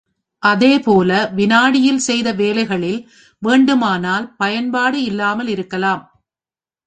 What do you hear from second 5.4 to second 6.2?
இருக்கலாம்.